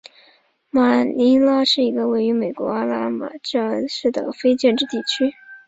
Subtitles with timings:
[0.71, 5.31] 马尼拉是一个位于美国阿拉巴马州达拉斯县的非建制地区。